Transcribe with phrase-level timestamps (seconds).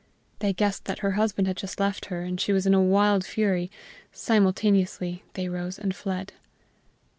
[0.39, 2.81] They guessed that her husband had just left her, and that she was in a
[2.81, 3.69] wild fury;
[4.11, 6.33] simultaneously they rose and fled.